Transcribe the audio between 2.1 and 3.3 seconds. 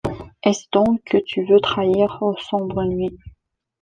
ô sombre nuit